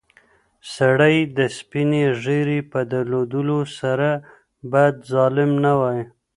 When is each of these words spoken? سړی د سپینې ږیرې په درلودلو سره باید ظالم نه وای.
سړی 0.75 1.15
د 1.37 1.39
سپینې 1.57 2.03
ږیرې 2.23 2.59
په 2.71 2.79
درلودلو 2.93 3.59
سره 3.79 4.09
باید 4.71 4.95
ظالم 5.11 5.51
نه 5.65 5.73
وای. 5.79 5.99